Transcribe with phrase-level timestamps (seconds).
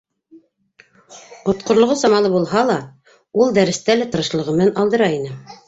[1.53, 2.79] Отҡорлоғо самалы булһа ла,
[3.45, 5.35] ул дәрестә лә тырышлығы менән алдыра ине.